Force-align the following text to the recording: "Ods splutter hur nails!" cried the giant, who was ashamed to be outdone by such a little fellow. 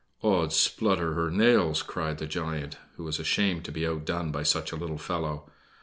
"Ods 0.23 0.55
splutter 0.55 1.13
hur 1.13 1.29
nails!" 1.29 1.83
cried 1.83 2.17
the 2.17 2.25
giant, 2.25 2.75
who 2.95 3.03
was 3.03 3.19
ashamed 3.19 3.63
to 3.65 3.71
be 3.71 3.85
outdone 3.85 4.31
by 4.31 4.41
such 4.41 4.71
a 4.71 4.75
little 4.75 4.97
fellow. 4.97 5.47